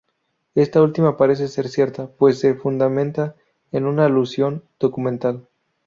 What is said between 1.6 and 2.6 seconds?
cierta, pues se